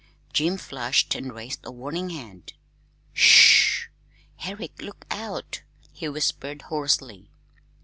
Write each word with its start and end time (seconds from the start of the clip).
Jim 0.33 0.57
flushed 0.57 1.13
and 1.13 1.31
raised 1.31 1.59
a 1.63 1.69
warning 1.71 2.09
hand. 2.09 2.53
"Sh 3.13 3.83
h! 3.85 3.89
Herrick, 4.37 4.81
look 4.81 5.05
out!" 5.11 5.61
he 5.91 6.09
whispered 6.09 6.63
hoarsely. 6.63 7.29